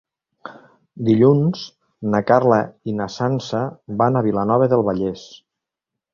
Dilluns 1.09 1.65
na 2.13 2.21
Carla 2.31 2.59
i 2.93 2.97
na 3.01 3.07
Sança 3.17 3.61
van 4.01 4.19
a 4.23 4.27
Vilanova 4.31 4.71
del 4.75 4.87
Vallès. 4.91 5.29